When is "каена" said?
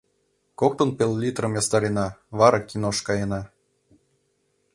3.07-3.41